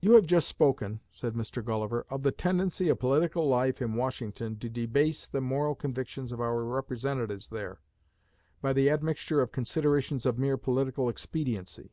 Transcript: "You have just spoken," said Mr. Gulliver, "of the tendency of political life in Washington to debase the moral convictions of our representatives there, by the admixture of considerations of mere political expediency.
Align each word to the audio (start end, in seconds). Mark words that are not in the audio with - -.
"You 0.00 0.12
have 0.12 0.26
just 0.26 0.46
spoken," 0.46 1.00
said 1.10 1.34
Mr. 1.34 1.64
Gulliver, 1.64 2.06
"of 2.08 2.22
the 2.22 2.30
tendency 2.30 2.88
of 2.88 3.00
political 3.00 3.48
life 3.48 3.82
in 3.82 3.94
Washington 3.94 4.56
to 4.60 4.68
debase 4.70 5.26
the 5.26 5.40
moral 5.40 5.74
convictions 5.74 6.30
of 6.30 6.40
our 6.40 6.62
representatives 6.62 7.48
there, 7.48 7.80
by 8.60 8.72
the 8.72 8.88
admixture 8.88 9.40
of 9.42 9.50
considerations 9.50 10.26
of 10.26 10.38
mere 10.38 10.56
political 10.56 11.08
expediency. 11.08 11.90